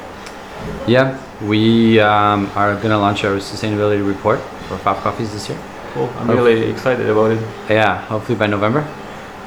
yeah, 0.87 1.21
we 1.43 2.01
um, 2.01 2.51
are 2.55 2.75
going 2.75 2.91
to 2.91 2.99
launch 2.99 3.25
our 3.25 3.37
sustainability 3.37 4.07
report 4.07 4.41
for 4.69 4.77
FAF 4.77 5.01
Coffees 5.03 5.33
this 5.33 5.49
year. 5.49 5.59
Cool. 5.93 6.11
I'm 6.19 6.31
really 6.31 6.71
excited 6.71 7.09
about 7.09 7.33
it. 7.33 7.41
Yeah, 7.71 8.05
hopefully 8.07 8.37
by 8.37 8.47
November. 8.47 8.81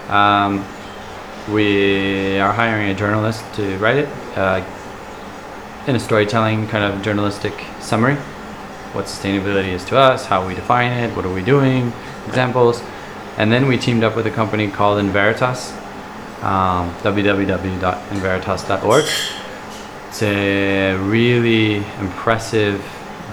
Um, 0.10 0.66
we 1.52 2.40
are 2.40 2.54
hiring 2.54 2.90
a 2.90 2.96
journalist 2.96 3.44
to 3.56 3.78
write 3.78 3.98
it 3.98 4.10
uh, 4.38 4.66
in 5.88 5.96
a 5.96 6.00
storytelling 6.00 6.68
kind 6.68 6.84
of 6.84 7.02
journalistic 7.02 7.54
summary. 7.80 8.16
What 8.94 9.06
sustainability 9.06 9.70
is 9.70 9.84
to 9.86 9.98
us, 9.98 10.26
how 10.26 10.48
we 10.48 10.56
define 10.56 10.92
it, 10.92 11.16
what 11.16 11.26
are 11.26 11.34
we 11.34 11.44
doing, 11.44 11.94
examples. 12.28 12.82
And 13.38 13.52
then 13.52 13.68
we 13.68 13.78
teamed 13.78 14.04
up 14.04 14.16
with 14.16 14.26
a 14.26 14.32
company 14.32 14.70
called 14.70 15.00
Enveritas, 15.04 15.77
um, 16.42 16.94
www.enveritas.org. 17.02 19.06
It's 20.10 20.24
a 20.24 20.96
really 20.96 21.78
impressive 22.00 22.84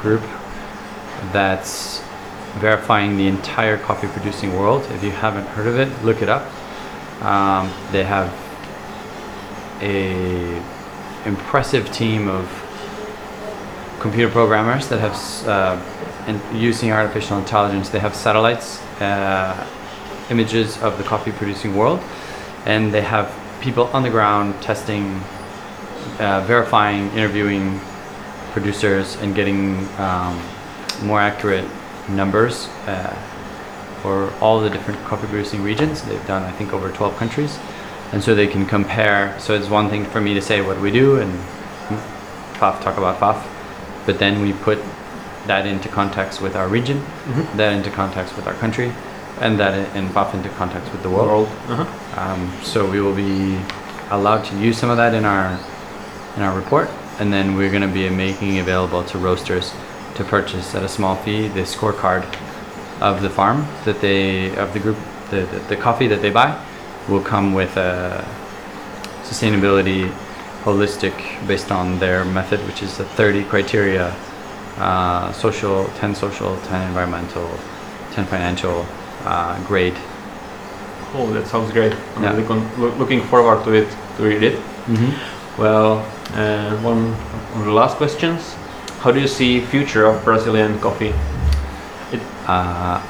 group 0.01 0.23
that's 1.33 2.03
verifying 2.57 3.17
the 3.17 3.27
entire 3.27 3.79
coffee 3.79 4.09
producing 4.09 4.57
world. 4.57 4.85
If 4.91 5.03
you 5.03 5.11
haven't 5.11 5.47
heard 5.49 5.67
of 5.67 5.79
it, 5.79 6.05
look 6.05 6.23
it 6.23 6.29
up. 6.29 6.51
Um, 7.23 7.73
they 7.91 8.05
have 8.05 8.33
a 9.81 10.63
impressive 11.25 11.91
team 11.93 12.29
of 12.29 12.61
computer 14.01 14.31
programmers 14.31 14.89
that 14.89 15.01
have 15.01 15.49
uh, 15.49 15.81
and 16.27 16.59
using 16.59 16.91
artificial 16.91 17.39
intelligence. 17.39 17.89
They 17.89 17.99
have 17.99 18.15
satellites, 18.15 18.81
uh, 19.01 19.67
images 20.31 20.81
of 20.83 20.97
the 20.99 21.05
coffee 21.05 21.33
producing 21.33 21.77
world, 21.77 22.01
and 22.67 22.93
they 22.93 23.03
have 23.03 23.33
people 23.61 23.85
on 23.89 24.03
the 24.03 24.11
ground 24.11 24.61
testing, 24.63 25.21
uh, 26.19 26.45
verifying, 26.47 27.11
interviewing 27.13 27.81
producers, 28.53 29.17
and 29.17 29.35
getting 29.35 29.89
um, 29.99 30.41
more 31.03 31.21
accurate 31.21 31.69
numbers 32.09 32.69
uh, 32.87 33.15
for 34.03 34.33
all 34.41 34.61
the 34.61 34.71
different 34.71 35.03
coffee 35.05 35.27
producing 35.27 35.63
regions. 35.63 36.03
They've 36.03 36.27
done, 36.27 36.43
I 36.43 36.53
think, 36.53 36.73
over 36.73 36.91
12 36.91 37.17
countries. 37.17 37.59
And 38.13 38.23
so 38.23 38.35
they 38.35 38.47
can 38.47 38.67
compare. 38.67 39.35
So 39.41 39.55
it's 39.55 39.69
one 39.69 39.89
thing 39.89 40.05
for 40.05 40.21
me 40.21 40.35
to 40.35 40.43
say 40.43 40.61
what 40.61 40.81
we 40.81 40.91
do 40.91 41.19
and 41.19 41.33
FAF 42.55 42.81
talk 42.83 42.97
about 42.97 43.19
FAF, 43.19 43.45
but 44.07 44.19
then 44.19 44.41
we 44.41 44.53
put 44.53 44.79
that 45.47 45.67
into 45.67 45.89
context 45.89 46.41
with 46.41 46.57
our 46.57 46.69
region, 46.69 47.03
that 47.57 47.73
into 47.73 47.91
context 47.91 48.37
with 48.37 48.47
our 48.47 48.55
country, 48.55 48.93
and 49.41 49.59
that 49.59 49.75
i- 49.75 49.99
and 49.99 50.11
FAF 50.15 50.35
into 50.35 50.49
context 50.51 50.91
with 50.93 51.03
the 51.03 51.11
world. 51.11 51.29
World. 51.29 51.49
Uh-huh. 51.69 52.21
Um, 52.21 52.53
so 52.63 52.85
we 52.89 53.01
will 53.01 53.15
be 53.15 53.59
allowed 54.11 54.45
to 54.45 54.57
use 54.57 54.77
some 54.79 54.91
of 54.91 54.97
that 54.97 55.15
in 55.15 55.25
our 55.25 55.59
in 56.37 56.43
our 56.43 56.55
report, 56.57 56.89
and 57.21 57.33
then 57.33 57.57
we're 57.57 57.71
going 57.71 57.83
to 57.83 57.95
be 58.03 58.09
making 58.11 58.59
available 58.59 59.03
to 59.05 59.19
roasters 59.19 59.73
to 60.17 60.25
purchase 60.25 60.75
at 60.75 60.83
a 60.83 60.89
small 60.89 61.17
fee 61.17 61.49
the 61.49 61.63
scorecard 61.63 62.25
of 63.01 63.23
the 63.23 63.31
farm 63.31 63.67
that 63.85 64.01
they 64.01 64.55
of 64.57 64.73
the 64.73 64.79
group 64.81 64.97
the, 65.31 65.41
the, 65.53 65.59
the 65.71 65.77
coffee 65.77 66.07
that 66.09 66.21
they 66.23 66.31
buy 66.31 66.55
will 67.09 67.21
come 67.23 67.53
with 67.55 67.77
a 67.77 68.25
sustainability 69.25 70.11
holistic 70.65 71.15
based 71.47 71.71
on 71.71 71.99
their 71.99 72.25
method, 72.25 72.61
which 72.67 72.83
is 72.83 72.97
the 72.97 73.05
30 73.05 73.45
criteria: 73.45 74.15
uh, 74.79 75.33
social, 75.33 75.87
10 75.99 76.15
social, 76.15 76.57
10 76.63 76.89
environmental, 76.89 77.49
10 78.13 78.25
financial 78.27 78.87
uh, 79.25 79.59
grade. 79.67 79.97
Cool. 81.13 81.27
That 81.29 81.47
sounds 81.47 81.73
great. 81.73 81.93
I'm 82.17 82.23
Yeah. 82.23 82.37
really 82.37 82.99
looking 82.99 83.23
forward 83.23 83.65
to 83.65 83.73
it 83.73 83.89
to 84.17 84.23
read 84.23 84.43
it. 84.43 84.59
Well, 85.59 86.05
uh, 86.35 86.77
one 86.83 87.15
of 87.57 87.65
the 87.65 87.73
last 87.73 87.97
questions. 87.97 88.57
How 89.01 89.13
do 89.13 89.21
you 89.21 89.29
see 89.29 89.61
future 89.61 90.07
of 90.07 90.25
Brazilian 90.25 90.79
coffee? 90.81 91.13
It, 92.13 92.21
Uh, 92.49 93.01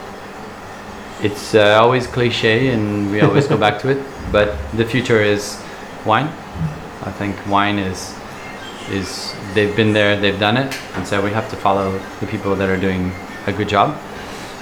it's 1.23 1.55
uh, 1.55 1.79
always 1.83 2.07
cliche, 2.07 2.69
and 2.69 3.11
we 3.11 3.21
always 3.21 3.47
go 3.49 3.57
back 3.57 3.79
to 3.83 3.89
it. 3.89 3.99
But 4.33 4.49
the 4.77 4.85
future 4.85 5.23
is 5.23 5.57
wine. 6.05 6.29
I 7.07 7.11
think 7.19 7.37
wine 7.49 7.79
is 7.79 8.15
is 8.93 9.33
they've 9.55 9.75
been 9.77 9.93
there, 9.95 10.17
they've 10.21 10.39
done 10.39 10.57
it, 10.59 10.77
and 10.97 11.07
so 11.07 11.23
we 11.23 11.31
have 11.31 11.49
to 11.51 11.57
follow 11.57 11.99
the 12.21 12.27
people 12.27 12.55
that 12.57 12.69
are 12.69 12.77
doing 12.77 13.13
a 13.47 13.53
good 13.53 13.69
job. 13.69 13.95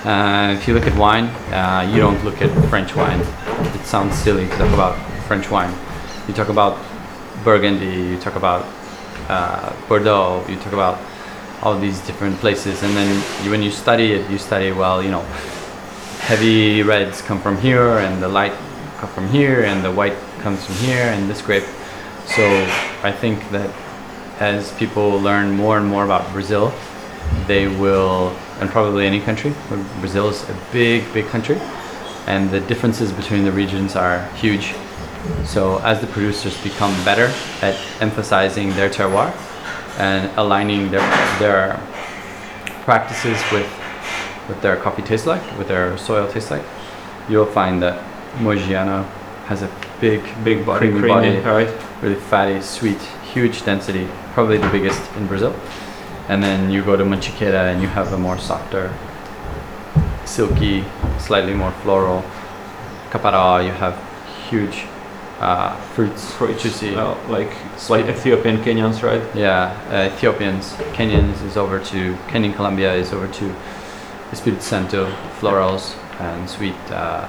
Uh, 0.05 0.53
if 0.59 0.67
you 0.67 0.75
look 0.75 0.85
at 0.85 0.99
wine, 0.99 1.27
uh, 1.55 1.89
you 1.89 2.01
don't 2.01 2.25
look 2.25 2.43
at 2.43 2.51
French 2.69 2.97
wine. 2.97 3.21
It 3.21 3.87
sounds 3.87 4.17
silly 4.17 4.49
to 4.49 4.57
talk 4.57 4.75
about 4.75 4.97
French 5.29 5.49
wine. 5.49 5.73
You 6.27 6.35
talk 6.35 6.49
about 6.49 6.77
Burgundy, 7.45 8.11
you 8.11 8.19
talk 8.19 8.35
about 8.35 8.67
uh, 9.29 9.73
Bordeaux, 9.89 10.45
you 10.49 10.57
talk 10.57 10.73
about 10.73 10.99
all 11.63 11.79
these 11.79 12.01
different 12.01 12.37
places, 12.39 12.83
and 12.83 12.97
then 12.97 13.45
you, 13.45 13.53
when 13.53 13.63
you 13.63 13.71
study 13.71 14.13
it, 14.13 14.29
you 14.29 14.39
study 14.39 14.73
well. 14.73 15.05
You 15.05 15.13
know, 15.13 15.23
heavy 16.19 16.83
reds 16.83 17.23
come 17.23 17.41
from 17.41 17.57
here, 17.59 17.99
and 17.99 18.21
the 18.21 18.29
light 18.29 18.55
come 18.99 19.09
from 19.11 19.29
here, 19.29 19.63
and 19.63 19.85
the 19.85 19.93
white 19.93 20.17
comes 20.41 20.67
from 20.67 20.75
here, 20.77 21.05
and 21.15 21.31
this 21.31 21.41
grape. 21.43 21.65
So 22.27 22.43
I 23.05 23.13
think 23.13 23.49
that 23.51 23.73
as 24.41 24.73
people 24.73 25.21
learn 25.21 25.53
more 25.53 25.79
and 25.79 25.87
more 25.87 26.05
about 26.05 26.29
Brazil, 26.33 26.73
they 27.47 27.69
will, 27.69 28.37
and 28.59 28.69
probably 28.69 29.07
any 29.07 29.21
country, 29.21 29.55
Brazil 30.01 30.29
is 30.29 30.43
a 30.49 30.57
big, 30.73 31.13
big 31.13 31.27
country, 31.27 31.59
and 32.27 32.51
the 32.51 32.61
differences 32.61 33.13
between 33.13 33.45
the 33.45 33.53
regions 33.53 33.97
are 33.97 34.27
huge. 34.35 34.75
So 35.45 35.79
as 35.79 36.01
the 36.01 36.07
producers 36.07 36.61
become 36.63 36.93
better 37.05 37.33
at 37.63 37.79
emphasizing 38.01 38.71
their 38.71 38.91
terroir 38.91 39.33
and 39.99 40.31
aligning 40.37 40.91
their 40.91 41.07
their 41.39 41.81
practices 42.85 43.39
with 43.53 43.71
with 44.49 44.61
their 44.61 44.77
coffee 44.77 45.03
tastes 45.03 45.27
like, 45.27 45.43
with 45.59 45.69
their 45.69 45.97
soil 45.97 46.27
tastes 46.31 46.51
like, 46.51 46.65
you'll 47.29 47.47
find 47.47 47.81
that 47.83 48.03
Mogiana 48.39 49.05
has 49.47 49.63
a 49.63 49.71
big, 50.01 50.23
Big 50.45 50.67
body, 50.67 50.91
creamy 50.91 51.09
body, 51.09 51.39
right? 51.41 51.71
really 52.03 52.17
fatty, 52.17 52.61
sweet, 52.61 53.01
huge 53.33 53.65
density, 53.65 54.09
probably 54.35 54.59
the 54.59 54.69
biggest 54.71 55.01
in 55.17 55.27
Brazil. 55.27 55.55
And 56.29 56.43
then 56.43 56.71
you 56.71 56.83
go 56.83 56.97
to 56.97 57.05
Mantiqueira 57.05 57.73
and 57.73 57.81
you 57.83 57.89
have 57.89 58.13
a 58.13 58.19
more 58.19 58.39
softer, 58.39 58.93
silky, 60.33 60.85
slightly 61.19 61.55
more 61.55 61.73
floral. 61.83 62.25
Caparaó, 63.11 63.65
you 63.65 63.73
have 63.73 63.95
huge 64.49 64.85
uh, 65.41 65.77
fruits, 65.95 66.33
Fruits, 66.35 66.63
juicy. 66.63 66.93
like 67.29 67.53
like 67.91 68.07
Ethiopian 68.07 68.59
Kenyans, 68.65 69.03
right? 69.03 69.23
Yeah, 69.35 69.77
uh, 69.91 70.15
Ethiopians, 70.15 70.73
Kenyans 70.97 71.43
is 71.45 71.57
over 71.57 71.79
to 71.93 72.15
Kenyan 72.31 72.55
Colombia 72.55 72.95
is 72.95 73.13
over 73.13 73.29
to 73.29 73.55
Espírito 74.31 74.63
Santo, 74.63 75.11
florals 75.41 75.95
and 76.21 76.49
sweet, 76.49 76.81
uh, 76.91 77.27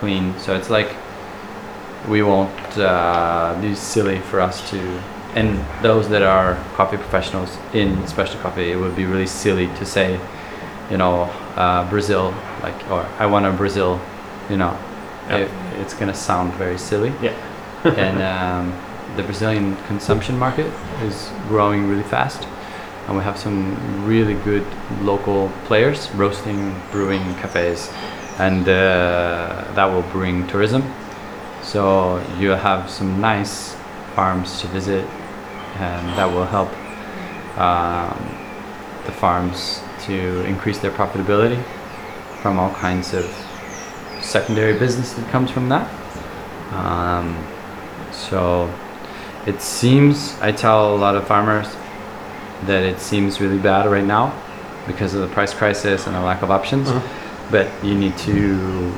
clean. 0.00 0.34
So 0.38 0.56
it's 0.56 0.70
like 0.70 0.96
we 2.08 2.22
won't 2.22 2.78
uh, 2.78 3.56
be 3.60 3.74
silly 3.76 4.18
for 4.18 4.40
us 4.40 4.68
to, 4.70 4.78
and 5.36 5.64
those 5.82 6.08
that 6.08 6.22
are 6.22 6.56
coffee 6.74 6.96
professionals 6.96 7.56
in 7.72 8.04
specialty 8.08 8.42
coffee, 8.42 8.72
it 8.72 8.76
would 8.76 8.96
be 8.96 9.04
really 9.04 9.26
silly 9.28 9.66
to 9.78 9.84
say, 9.86 10.18
you 10.90 10.96
know, 10.98 11.30
uh, 11.56 11.88
Brazil, 11.90 12.34
like 12.62 12.90
or 12.90 13.06
I 13.18 13.26
want 13.26 13.46
a 13.46 13.52
Brazil, 13.52 14.00
you 14.50 14.56
know, 14.56 14.76
Yeah. 15.28 15.38
it, 15.38 15.50
it's 15.80 15.94
gonna 15.94 16.14
sound 16.14 16.52
very 16.54 16.78
silly 16.78 17.12
Yeah. 17.22 17.32
and 17.84 18.22
um, 18.22 18.74
the 19.16 19.22
Brazilian 19.22 19.76
consumption 19.88 20.38
market 20.38 20.66
is 21.02 21.30
growing 21.48 21.88
really 21.88 22.02
fast. 22.04 22.46
And 23.08 23.16
we 23.18 23.24
have 23.24 23.36
some 23.36 24.06
really 24.06 24.34
good 24.34 24.64
local 25.02 25.50
players 25.66 26.08
roasting, 26.14 26.74
brewing 26.92 27.34
cafes, 27.42 27.90
and 28.38 28.62
uh, 28.68 29.64
that 29.74 29.86
will 29.86 30.04
bring 30.12 30.46
tourism. 30.46 30.82
So 31.62 32.22
you 32.38 32.50
have 32.50 32.88
some 32.88 33.20
nice 33.20 33.74
farms 34.14 34.60
to 34.60 34.68
visit, 34.68 35.04
and 35.78 36.08
that 36.16 36.26
will 36.32 36.46
help 36.46 36.68
um, 37.58 38.16
the 39.04 39.12
farms 39.12 39.80
to 40.06 40.44
increase 40.44 40.78
their 40.78 40.90
profitability 40.90 41.62
from 42.40 42.58
all 42.58 42.72
kinds 42.74 43.14
of 43.14 43.24
secondary 44.20 44.78
business 44.78 45.12
that 45.14 45.28
comes 45.30 45.50
from 45.50 45.68
that. 45.68 45.88
Um, 46.72 47.46
so 48.12 48.72
it 49.46 49.60
seems, 49.60 50.38
I 50.40 50.52
tell 50.52 50.94
a 50.94 50.96
lot 50.96 51.14
of 51.14 51.26
farmers 51.26 51.68
that 52.66 52.82
it 52.82 53.00
seems 53.00 53.40
really 53.40 53.58
bad 53.58 53.90
right 53.90 54.04
now 54.04 54.32
because 54.86 55.14
of 55.14 55.20
the 55.20 55.34
price 55.34 55.52
crisis 55.52 56.06
and 56.06 56.16
the 56.16 56.20
lack 56.20 56.42
of 56.42 56.50
options. 56.50 56.88
Uh-huh. 56.88 57.18
But 57.50 57.68
you 57.84 57.94
need 57.94 58.16
to 58.18 58.94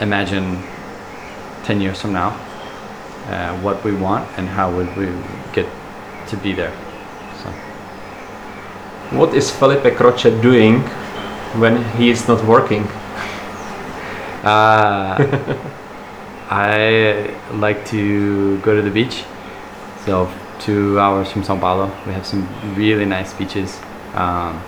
imagine 0.00 0.62
10 1.64 1.80
years 1.80 2.00
from 2.00 2.12
now 2.12 2.30
uh, 3.28 3.56
what 3.60 3.84
we 3.84 3.94
want 3.94 4.28
and 4.38 4.48
how 4.48 4.74
would 4.74 4.96
we 4.96 5.06
get 5.52 5.66
to 6.28 6.36
be 6.36 6.52
there. 6.52 6.72
So. 7.42 7.69
What 9.10 9.34
is 9.34 9.50
Felipe 9.50 9.96
Croce 9.96 10.30
doing 10.40 10.80
when 11.58 11.82
he 11.98 12.10
is 12.10 12.28
not 12.28 12.44
working? 12.44 12.84
Uh, 14.44 15.16
I 16.50 17.34
like 17.54 17.84
to 17.86 18.58
go 18.58 18.74
to 18.74 18.82
the 18.82 18.90
beach. 18.90 19.24
So 20.06 20.32
two 20.60 20.98
hours 21.00 21.30
from 21.30 21.42
São 21.42 21.58
Paulo, 21.60 21.86
we 22.06 22.12
have 22.12 22.24
some 22.24 22.48
really 22.76 23.04
nice 23.04 23.34
beaches. 23.34 23.80
Um, 24.14 24.62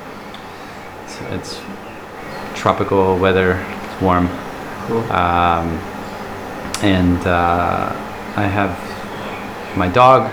it's, 1.05 1.20
it's 1.31 1.61
tropical 2.55 3.18
weather. 3.18 3.64
It's 3.85 4.02
warm, 4.02 4.28
Cool. 4.87 5.02
um, 5.12 5.68
and 6.83 7.24
uh, 7.26 7.92
I 8.37 8.42
have 8.42 8.76
my 9.76 9.88
dog 9.88 10.33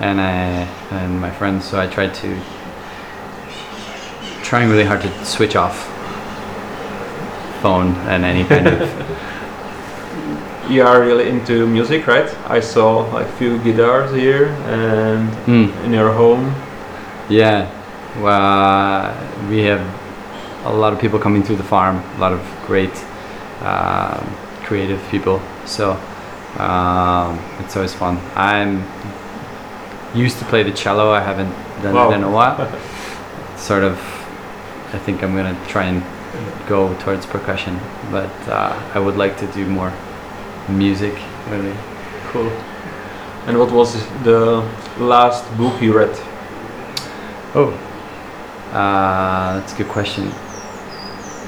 and 0.00 0.20
I 0.20 0.68
and 0.92 1.20
my 1.20 1.30
friends. 1.30 1.64
So 1.64 1.80
I 1.80 1.86
try 1.86 2.06
to 2.08 2.40
trying 4.46 4.68
really 4.70 4.84
hard 4.84 5.00
to 5.02 5.24
switch 5.24 5.56
off 5.56 5.76
phone 7.62 7.94
and 8.08 8.24
any 8.24 8.44
kind 8.44 8.66
of 8.68 8.88
You 10.68 10.82
are 10.82 11.00
really 11.00 11.28
into 11.28 11.64
music, 11.64 12.08
right? 12.08 12.28
I 12.50 12.58
saw 12.58 12.98
like 13.14 13.28
few 13.38 13.56
guitars 13.58 14.10
here 14.12 14.46
and 14.66 15.28
Mm, 15.46 15.84
in 15.84 15.92
your 15.92 16.12
home. 16.12 16.52
yeah. 17.28 17.70
Well, 18.20 19.14
we 19.48 19.58
have 19.70 19.80
a 20.64 20.72
lot 20.72 20.92
of 20.92 20.98
people 21.00 21.18
coming 21.20 21.42
through 21.44 21.56
the 21.56 21.68
farm. 21.74 22.02
A 22.16 22.18
lot 22.18 22.32
of 22.32 22.40
great, 22.66 22.96
um, 23.62 24.24
creative 24.64 25.00
people. 25.10 25.40
So 25.66 25.92
um, 26.58 27.38
it's 27.60 27.76
always 27.76 27.94
fun. 27.94 28.18
I'm 28.34 28.82
used 30.14 30.38
to 30.40 30.44
play 30.46 30.62
the 30.64 30.72
cello. 30.72 31.12
I 31.12 31.20
haven't 31.20 31.52
done 31.82 31.94
Wow. 31.94 32.10
it 32.10 32.14
in 32.16 32.24
a 32.24 32.30
while. 32.30 32.56
sort 33.56 33.84
of. 33.84 33.98
I 34.92 34.98
think 34.98 35.22
I'm 35.22 35.34
gonna 35.34 35.58
try 35.68 35.84
and 35.84 36.02
go 36.68 36.94
towards 36.98 37.26
percussion, 37.26 37.78
but 38.10 38.32
uh, 38.48 38.90
I 38.94 38.98
would 38.98 39.16
like 39.16 39.36
to 39.38 39.46
do 39.52 39.66
more 39.66 39.92
music. 40.68 41.14
Really. 41.48 41.76
Cool. 42.28 42.50
And 43.46 43.58
what 43.58 43.70
was 43.70 43.94
the 44.24 44.68
last 44.98 45.44
book 45.56 45.80
you 45.80 45.96
read? 45.96 46.14
Oh, 47.54 47.72
uh, 48.72 49.60
that's 49.60 49.72
a 49.72 49.76
good 49.76 49.88
question. 49.88 50.32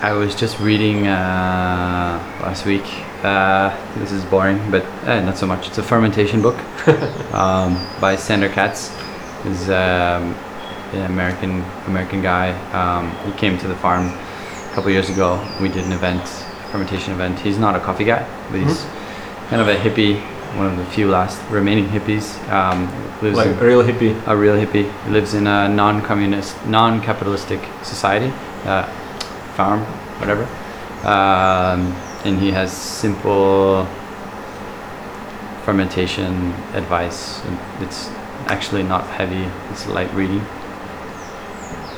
I 0.01 0.13
was 0.13 0.37
just 0.37 0.61
reading 0.61 1.09
uh, 1.09 2.23
last 2.41 2.65
week. 2.65 2.85
Uh, 3.25 3.77
this 3.99 4.13
is 4.13 4.25
boring, 4.27 4.71
but 4.71 4.85
eh, 5.07 5.21
not 5.21 5.37
so 5.37 5.47
much. 5.47 5.67
It's 5.67 5.79
a 5.79 5.83
fermentation 5.83 6.41
book 6.41 6.57
um, 7.35 7.85
by 8.01 8.15
Sandor 8.15 8.49
Katz. 8.49 8.95
He's 9.43 9.69
um, 9.69 10.37
an 10.93 11.03
American 11.11 11.63
American 11.87 12.23
guy. 12.23 12.51
Um, 12.73 13.11
he 13.31 13.37
came 13.39 13.59
to 13.59 13.69
the 13.69 13.77
farm 13.77 14.07
a 14.09 14.71
couple 14.75 14.91
years 14.91 15.11
ago. 15.11 15.39
We 15.61 15.69
did 15.69 15.85
an 15.85 15.93
event, 15.93 16.27
fermentation 16.71 17.13
event. 17.13 17.39
He's 17.41 17.59
not 17.59 17.75
a 17.77 17.81
coffee 17.81 18.05
guy, 18.05 18.27
but 18.51 18.61
he's 18.61 18.85
kind 19.51 19.61
of 19.63 19.69
a 19.69 19.75
hippie, 19.77 20.21
one 20.57 20.67
of 20.67 20.77
the 20.77 20.85
few 20.87 21.09
last 21.09 21.41
remaining 21.51 21.87
hippies. 21.89 22.27
Um, 22.51 22.89
lives 23.23 23.37
Like 23.37 23.49
in- 23.49 23.59
real 23.59 23.83
hippie. 23.83 24.15
a 24.27 24.37
real 24.37 24.55
hippie. 24.57 24.91
He 25.05 25.11
lives 25.11 25.35
in 25.35 25.47
a 25.47 25.69
non-communist, 25.69 26.67
non-capitalistic 26.67 27.61
society, 27.83 28.33
uh, 28.65 28.85
farm, 29.57 29.81
whatever. 30.21 30.45
Um, 31.07 31.95
and 32.25 32.39
he 32.41 32.51
has 32.53 32.73
simple 32.73 33.87
fermentation 35.65 36.53
advice. 36.75 37.43
And 37.45 37.59
It's 37.83 38.09
actually 38.47 38.83
not 38.83 39.07
heavy. 39.07 39.49
It's 39.71 39.87
light 39.87 40.13
reading. 40.15 40.43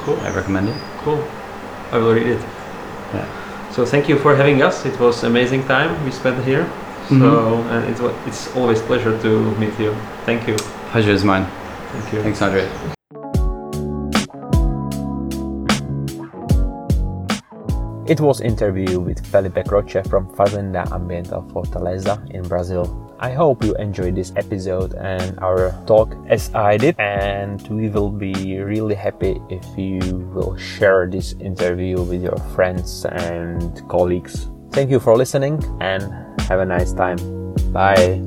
Cool. 0.04 0.18
I 0.24 0.30
recommend 0.30 0.68
it. 0.68 0.76
Cool. 1.04 1.22
I 1.92 1.98
will 1.98 2.14
read 2.14 2.26
it. 2.26 2.40
Yeah. 3.14 3.26
So 3.70 3.84
thank 3.84 4.08
you 4.08 4.18
for 4.18 4.34
having 4.36 4.62
us. 4.62 4.84
It 4.86 4.98
was 4.98 5.24
amazing 5.24 5.64
time 5.66 5.90
we 6.04 6.10
spent 6.10 6.42
here. 6.44 6.64
So 7.08 7.14
Mhm. 7.16 7.70
and 7.72 7.88
it 7.90 8.00
wa- 8.00 8.14
it's 8.26 8.48
always 8.56 8.80
pleasure 8.82 9.16
to 9.18 9.28
meet 9.58 9.78
you. 9.78 9.94
Thank 10.26 10.46
you. 10.48 10.56
Pleasure 10.92 11.12
is 11.12 11.24
mine. 11.24 11.46
Thank 11.92 12.12
you. 12.12 12.22
Thanks, 12.22 12.42
Andre. 12.42 12.64
It 18.06 18.20
was 18.20 18.40
interview 18.40 18.98
with 18.98 19.24
Felipe 19.26 19.62
Croce 19.68 20.02
from 20.08 20.26
Fazenda 20.34 20.82
Ambiental 20.90 21.46
Fortaleza 21.52 22.18
in 22.30 22.42
Brazil. 22.42 23.09
I 23.20 23.32
hope 23.32 23.62
you 23.62 23.74
enjoyed 23.76 24.16
this 24.16 24.32
episode 24.34 24.94
and 24.94 25.38
our 25.40 25.76
talk 25.86 26.16
as 26.28 26.48
I 26.54 26.78
did, 26.78 26.96
and 26.98 27.60
we 27.68 27.90
will 27.90 28.08
be 28.08 28.56
really 28.58 28.94
happy 28.94 29.36
if 29.50 29.62
you 29.76 30.00
will 30.32 30.56
share 30.56 31.06
this 31.06 31.34
interview 31.38 32.00
with 32.00 32.22
your 32.22 32.38
friends 32.56 33.04
and 33.04 33.86
colleagues. 33.90 34.48
Thank 34.72 34.90
you 34.90 35.00
for 35.00 35.16
listening 35.18 35.60
and 35.80 36.02
have 36.48 36.60
a 36.60 36.64
nice 36.64 36.94
time. 36.94 37.20
Bye. 37.76 38.24